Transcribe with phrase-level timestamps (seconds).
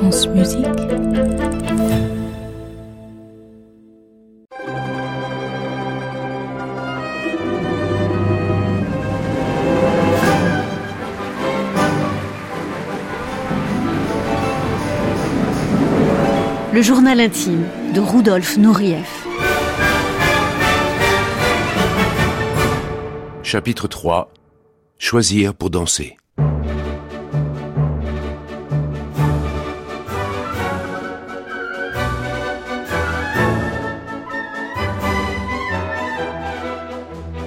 [0.00, 0.64] France Musique.
[16.72, 19.04] Le journal intime de Rudolf Nureyev.
[23.42, 24.32] Chapitre 3
[24.96, 26.16] Choisir pour danser.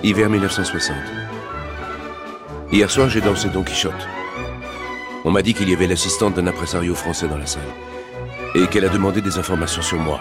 [0.06, 0.98] Hiver 1960.
[2.74, 3.94] Hier soir, j'ai dansé Don Quichotte.
[5.24, 7.62] On m'a dit qu'il y avait l'assistante d'un impresario français dans la salle
[8.54, 10.20] et qu'elle a demandé des informations sur moi.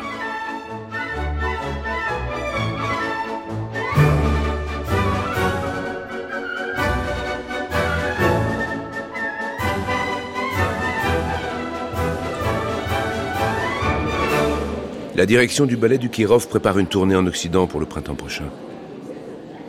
[15.17, 18.45] La direction du ballet du Kirov prépare une tournée en Occident pour le printemps prochain.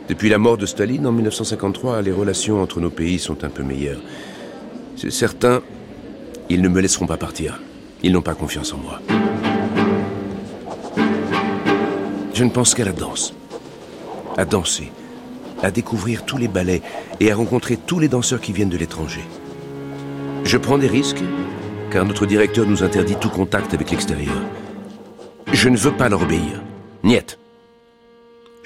[0.08, 3.62] Depuis la mort de Staline en 1953, les relations entre nos pays sont un peu
[3.62, 4.00] meilleures.
[4.96, 5.62] C'est certain,
[6.50, 7.60] ils ne me laisseront pas partir.
[8.02, 9.00] Ils n'ont pas confiance en moi.
[12.34, 13.34] Je ne pense qu'à la danse.
[14.36, 14.92] À danser.
[15.62, 16.82] À découvrir tous les ballets
[17.20, 19.22] et à rencontrer tous les danseurs qui viennent de l'étranger.
[20.44, 21.22] Je prends des risques,
[21.90, 24.36] car notre directeur nous interdit tout contact avec l'extérieur.
[25.50, 26.62] Je ne veux pas leur obéir.
[27.02, 27.38] Niet.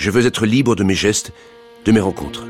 [0.08, 1.32] Je veux être libre de mes gestes,
[1.84, 2.46] de mes rencontres.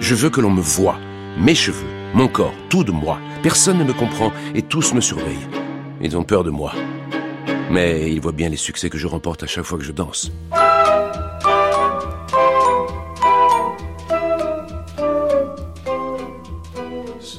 [0.00, 0.98] Je veux que l'on me voie,
[1.38, 3.20] mes cheveux, mon corps, tout de moi.
[3.40, 5.46] Personne ne me comprend et tous me surveillent.
[6.00, 6.72] Ils ont peur de moi.
[7.70, 10.32] Mais ils voient bien les succès que je remporte à chaque fois que je danse.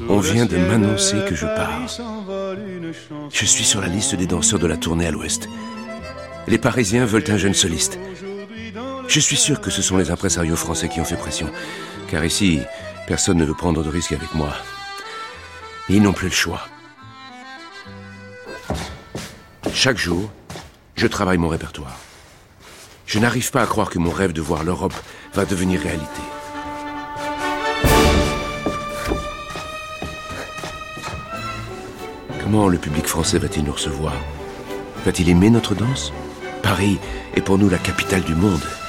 [0.07, 1.81] On vient de m'annoncer que je pars.
[3.29, 5.49] Je suis sur la liste des danseurs de la tournée à l'ouest.
[6.47, 7.99] Les Parisiens veulent un jeune soliste.
[9.09, 11.49] Je suis sûr que ce sont les impresarios français qui ont fait pression.
[12.07, 12.59] Car ici,
[13.07, 14.53] personne ne veut prendre de risques avec moi.
[15.89, 16.61] Ils n'ont plus le choix.
[19.73, 20.29] Chaque jour,
[20.95, 21.97] je travaille mon répertoire.
[23.07, 24.93] Je n'arrive pas à croire que mon rêve de voir l'Europe
[25.33, 26.21] va devenir réalité.
[32.43, 34.13] Comment le public français va-t-il nous recevoir?
[35.03, 36.13] Va-t-il aimer notre danse?
[36.61, 36.99] Paris
[37.35, 38.61] est pour nous la capitale du monde.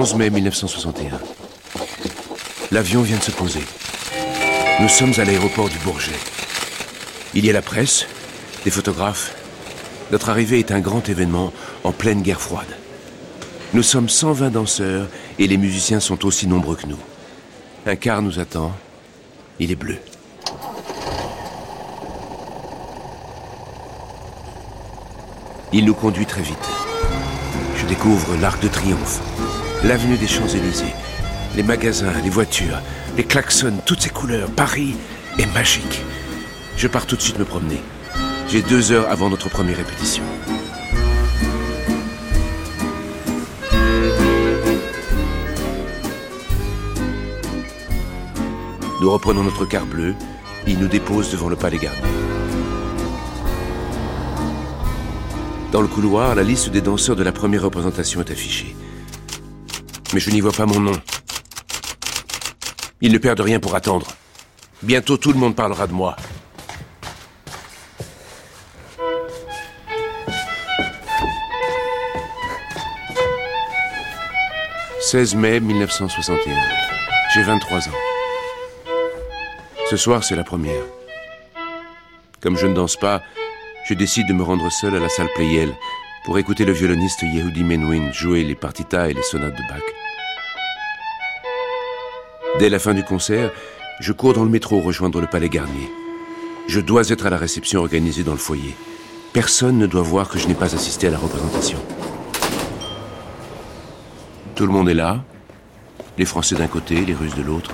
[0.00, 1.20] 11 mai 1961.
[2.70, 3.60] L'avion vient de se poser.
[4.80, 6.18] Nous sommes à l'aéroport du Bourget.
[7.34, 8.06] Il y a la presse,
[8.64, 9.34] des photographes.
[10.10, 11.52] Notre arrivée est un grand événement
[11.84, 12.78] en pleine guerre froide.
[13.74, 15.06] Nous sommes 120 danseurs
[15.38, 16.98] et les musiciens sont aussi nombreux que nous.
[17.84, 18.72] Un car nous attend.
[19.58, 19.98] Il est bleu.
[25.74, 26.56] Il nous conduit très vite.
[27.76, 29.20] Je découvre l'Arc de Triomphe,
[29.84, 30.94] l'avenue des Champs-Élysées,
[31.56, 32.80] les magasins, les voitures,
[33.16, 34.50] les klaxons, toutes ces couleurs.
[34.50, 34.94] Paris
[35.38, 36.02] est magique.
[36.76, 37.80] Je pars tout de suite me promener.
[38.48, 40.22] J'ai deux heures avant notre première répétition.
[49.00, 50.14] Nous reprenons notre car bleu.
[50.66, 52.02] Il nous dépose devant le palais Garnier.
[55.72, 58.76] Dans le couloir, la liste des danseurs de la première représentation est affichée.
[60.12, 61.00] Mais je n'y vois pas mon nom.
[63.00, 64.06] Ils ne perdent rien pour attendre.
[64.82, 66.16] Bientôt tout le monde parlera de moi.
[75.00, 76.54] «16 mai 1961.
[77.34, 77.92] J'ai 23 ans.
[79.88, 80.84] Ce soir, c'est la première.
[82.40, 83.22] Comme je ne danse pas,
[83.88, 85.72] je décide de me rendre seul à la salle Playel
[86.24, 89.82] pour écouter le violoniste Yehudi Menuhin jouer les partitas et les sonates de Bach.
[92.60, 93.50] Dès la fin du concert,
[94.00, 95.90] je cours dans le métro rejoindre le palais Garnier.
[96.68, 98.76] Je dois être à la réception organisée dans le foyer.
[99.32, 101.78] Personne ne doit voir que je n'ai pas assisté à la représentation.
[104.54, 105.24] Tout le monde est là,
[106.18, 107.72] les Français d'un côté, les Russes de l'autre.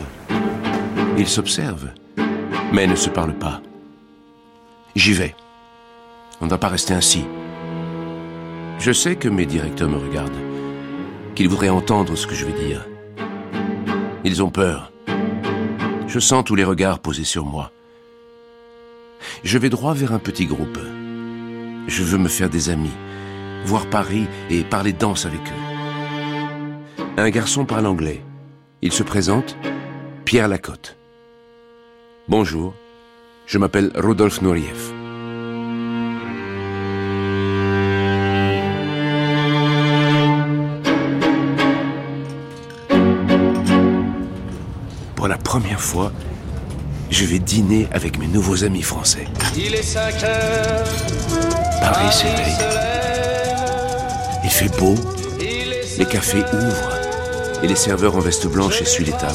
[1.19, 1.91] Ils s'observent,
[2.73, 3.63] mais ne se parlent pas.
[4.95, 5.35] J'y vais.
[6.41, 7.25] On ne va pas rester ainsi.
[8.79, 10.31] Je sais que mes directeurs me regardent.
[11.35, 12.87] qu'ils voudraient entendre ce que je vais dire.
[14.27, 14.91] Ils ont peur.
[16.09, 17.71] Je sens tous les regards posés sur moi.
[19.45, 20.81] Je vais droit vers un petit groupe.
[21.87, 22.91] Je veux me faire des amis,
[23.65, 27.05] voir Paris et parler danse avec eux.
[27.17, 28.21] Un garçon parle anglais.
[28.83, 29.57] Il se présente,
[30.25, 30.97] Pierre Lacotte.
[32.27, 32.75] Bonjour,
[33.47, 34.96] je m'appelle Rodolphe Nourieff.
[45.77, 46.13] Première fois,
[47.11, 49.27] je vais dîner avec mes nouveaux amis français.
[49.55, 50.87] Il est 5 heures.
[51.81, 52.57] Paris s'éveille.
[54.43, 54.95] Il fait beau.
[55.99, 56.95] Les cafés ouvrent.
[57.63, 59.35] Et les serveurs en veste blanche essuient les tables.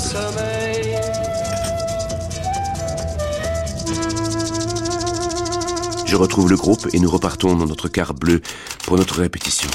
[6.07, 8.41] Je retrouve le groupe et nous repartons dans notre car bleu
[8.85, 9.69] pour notre répétition.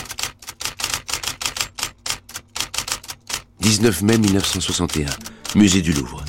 [3.61, 5.07] 19 mai 1961,
[5.55, 6.25] musée du Louvre.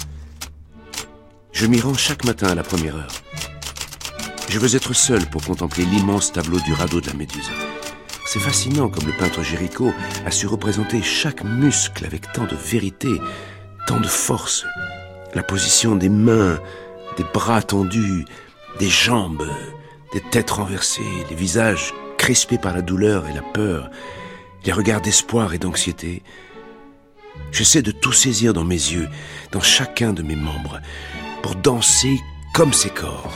[1.60, 3.12] Je m'y rends chaque matin à la première heure.
[4.48, 7.50] Je veux être seul pour contempler l'immense tableau du radeau de la Méduse.
[8.28, 9.92] C'est fascinant comme le peintre Géricault
[10.24, 13.10] a su représenter chaque muscle avec tant de vérité,
[13.88, 14.68] tant de force.
[15.34, 16.60] La position des mains,
[17.18, 18.26] des bras tendus,
[18.78, 19.50] des jambes,
[20.14, 23.90] des têtes renversées, les visages crispés par la douleur et la peur,
[24.64, 26.22] les regards d'espoir et d'anxiété.
[27.52, 29.10] J'essaie de tout saisir dans mes yeux,
[29.52, 30.82] dans chacun de mes membres
[31.42, 32.20] pour danser
[32.54, 33.32] comme ses corps.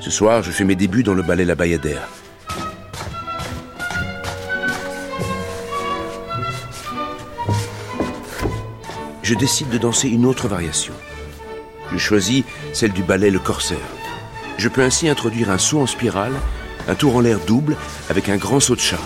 [0.00, 2.08] Ce soir, je fais mes débuts dans le ballet La Bayadère.
[9.22, 10.94] Je décide de danser une autre variation.
[11.92, 13.78] Je choisis celle du ballet Le Corsaire.
[14.56, 16.34] Je peux ainsi introduire un saut en spirale,
[16.88, 17.76] un tour en l'air double
[18.08, 19.00] avec un grand saut de chat.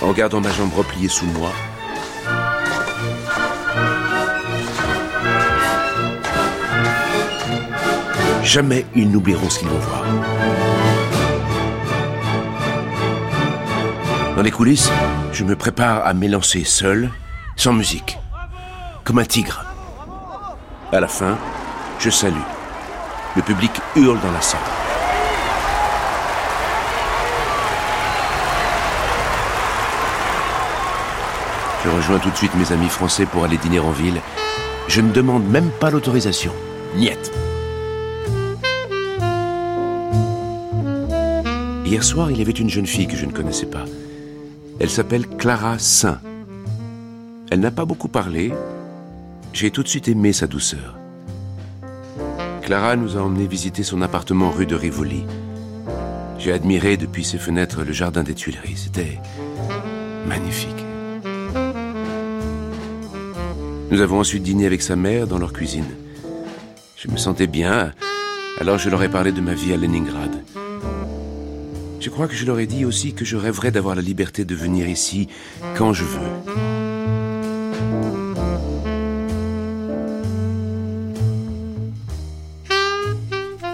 [0.00, 1.52] En gardant ma jambe repliée sous moi,
[8.46, 10.04] Jamais ils n'oublieront ce qu'ils vont voir.
[14.36, 14.88] Dans les coulisses,
[15.32, 17.10] je me prépare à m'élancer seul,
[17.56, 18.20] sans musique,
[19.02, 19.64] comme un tigre.
[20.92, 21.36] À la fin,
[21.98, 22.46] je salue.
[23.34, 24.60] Le public hurle dans la salle.
[31.84, 34.20] Je rejoins tout de suite mes amis français pour aller dîner en ville.
[34.86, 36.52] Je ne demande même pas l'autorisation.
[36.94, 37.32] Niette.
[41.86, 43.84] Hier soir, il y avait une jeune fille que je ne connaissais pas.
[44.80, 46.18] Elle s'appelle Clara Saint.
[47.48, 48.52] Elle n'a pas beaucoup parlé.
[49.52, 50.98] J'ai tout de suite aimé sa douceur.
[52.62, 55.22] Clara nous a emmenés visiter son appartement rue de Rivoli.
[56.40, 58.76] J'ai admiré depuis ses fenêtres le jardin des Tuileries.
[58.76, 59.20] C'était
[60.26, 60.84] magnifique.
[63.92, 65.94] Nous avons ensuite dîné avec sa mère dans leur cuisine.
[66.96, 67.92] Je me sentais bien,
[68.60, 70.32] alors je leur ai parlé de ma vie à Leningrad.
[72.00, 74.54] Je crois que je leur ai dit aussi que je rêverais d'avoir la liberté de
[74.54, 75.28] venir ici
[75.76, 76.66] quand je veux.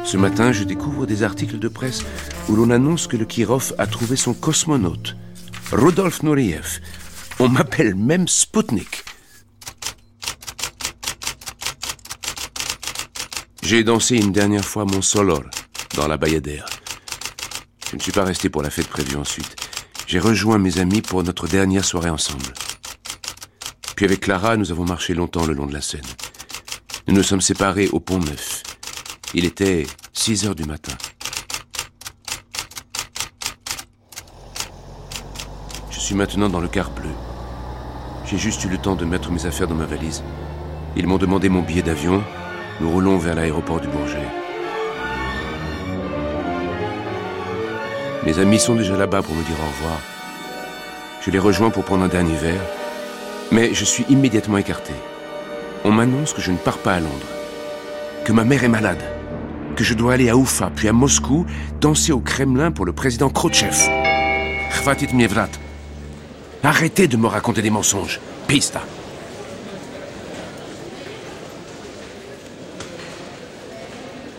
[0.05, 2.05] Ce matin, je découvre des articles de presse
[2.49, 5.17] où l'on annonce que le Kirov a trouvé son cosmonaute,
[5.73, 6.81] Rudolf Nureyev.
[7.39, 9.05] On m'appelle même Sputnik.
[13.63, 15.45] J'ai dansé une dernière fois mon solor
[15.97, 16.67] dans la Bayadère.
[17.93, 19.55] Je ne suis pas resté pour la fête prévue ensuite.
[20.07, 22.55] J'ai rejoint mes amis pour notre dernière soirée ensemble.
[23.95, 26.01] Puis avec Clara, nous avons marché longtemps le long de la Seine.
[27.07, 28.63] Nous nous sommes séparés au Pont Neuf.
[29.35, 30.95] Il était 6 heures du matin.
[35.91, 37.11] Je suis maintenant dans le car bleu.
[38.25, 40.23] J'ai juste eu le temps de mettre mes affaires dans ma valise.
[40.97, 42.25] Ils m'ont demandé mon billet d'avion.
[42.81, 44.42] Nous roulons vers l'aéroport du Bourget.
[48.25, 49.99] Mes amis sont déjà là-bas pour me dire au revoir.
[51.23, 52.63] Je les rejoins pour prendre un dernier verre,
[53.51, 54.93] mais je suis immédiatement écarté.
[55.85, 57.27] On m'annonce que je ne pars pas à Londres,
[58.25, 59.03] que ma mère est malade,
[59.75, 61.47] que je dois aller à Oufa, puis à Moscou,
[61.81, 63.77] danser au Kremlin pour le président Khrouchtchev.
[64.71, 65.49] Khvatit mievrat.
[66.63, 68.21] Arrêtez de me raconter des mensonges.
[68.47, 68.83] Pista.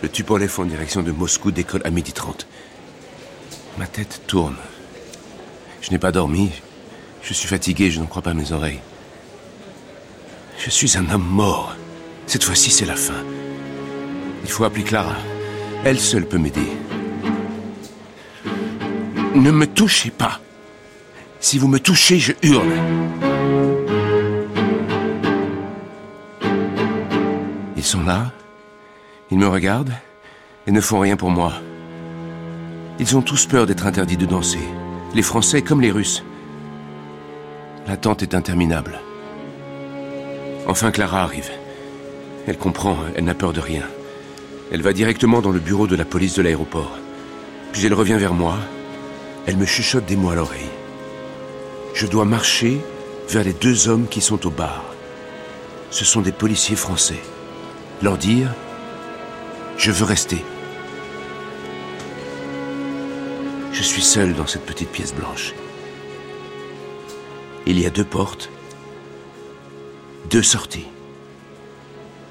[0.02, 2.46] Le Tupolev en direction de Moscou décolle à midi 30.
[3.76, 4.56] Ma tête tourne.
[5.80, 6.50] Je n'ai pas dormi.
[7.22, 8.80] Je suis fatigué, je n'en crois pas mes oreilles.
[10.58, 11.74] Je suis un homme mort.
[12.26, 13.24] Cette fois-ci, c'est la fin.
[14.44, 15.16] Il faut appeler Clara.
[15.84, 16.68] Elle seule peut m'aider.
[19.34, 20.40] Ne me touchez pas.
[21.40, 22.72] Si vous me touchez, je hurle.
[27.76, 28.32] Ils sont là,
[29.30, 29.92] ils me regardent
[30.66, 31.52] et ne font rien pour moi.
[33.00, 34.62] Ils ont tous peur d'être interdits de danser,
[35.14, 36.22] les Français comme les Russes.
[37.88, 39.00] L'attente est interminable.
[40.68, 41.50] Enfin, Clara arrive.
[42.46, 43.82] Elle comprend, elle n'a peur de rien.
[44.70, 46.96] Elle va directement dans le bureau de la police de l'aéroport.
[47.72, 48.56] Puis elle revient vers moi.
[49.46, 50.70] Elle me chuchote des mots à l'oreille.
[51.94, 52.80] Je dois marcher
[53.28, 54.84] vers les deux hommes qui sont au bar.
[55.90, 57.20] Ce sont des policiers français.
[58.02, 58.54] Leur dire,
[59.76, 60.44] je veux rester.
[63.84, 65.54] Suis seul dans cette petite pièce blanche.
[67.66, 68.50] Il y a deux portes,
[70.30, 70.86] deux sorties,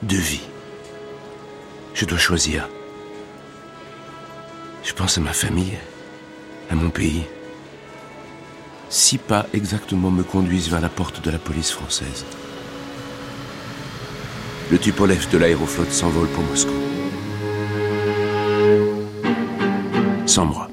[0.01, 0.47] deux vies.
[1.93, 2.67] Je dois choisir.
[4.83, 5.77] Je pense à ma famille,
[6.69, 7.23] à mon pays.
[8.89, 12.25] Six pas exactement me conduisent vers la porte de la police française.
[14.71, 16.73] Le Tupolev de l'aéroflotte s'envole pour Moscou.
[20.25, 20.72] Sans moi.